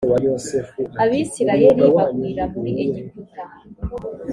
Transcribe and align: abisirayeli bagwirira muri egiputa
abisirayeli 1.03 1.83
bagwirira 1.95 2.43
muri 2.53 2.71
egiputa 2.85 3.41